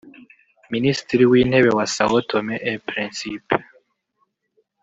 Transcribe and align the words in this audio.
Minisitiri 0.73 1.23
w’Intebe 1.31 1.69
wa 1.77 1.85
São 1.93 2.09
Tomé 2.29 2.55
et 2.71 2.77
Príncipe 2.89 3.55